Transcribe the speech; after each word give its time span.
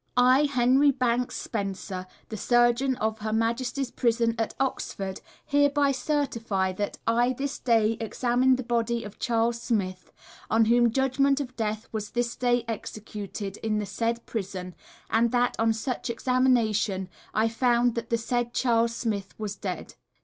I, 0.17 0.45
HENRY 0.45 0.93
BANKS 0.93 1.35
SPENCER, 1.37 2.07
the 2.29 2.35
Surgeon 2.35 2.95
of 2.95 3.19
Her 3.19 3.31
Majesty's 3.31 3.91
Prison 3.91 4.33
at 4.39 4.55
Oxford, 4.59 5.21
hereby 5.45 5.91
certify 5.91 6.71
that 6.73 6.97
I 7.05 7.33
this 7.33 7.59
day 7.59 7.97
examined 8.01 8.57
the 8.57 8.63
body 8.63 9.03
of 9.03 9.19
Charles 9.19 9.61
Smith, 9.61 10.11
on 10.49 10.65
whom 10.65 10.91
judgement 10.91 11.39
of 11.39 11.55
death 11.55 11.87
was 11.91 12.09
this 12.09 12.35
day 12.35 12.65
executed 12.67 13.57
in 13.57 13.77
the 13.77 13.85
said 13.85 14.25
prison; 14.25 14.73
and 15.11 15.31
that, 15.33 15.55
on 15.59 15.71
such 15.71 16.09
examination, 16.09 17.07
I 17.35 17.47
found 17.47 17.93
that 17.93 18.09
the 18.09 18.17
said 18.17 18.55
Charles 18.55 18.95
Smith 18.95 19.35
was 19.37 19.55
dead. 19.55 19.93